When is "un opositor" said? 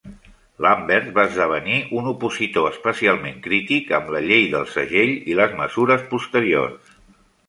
1.99-2.69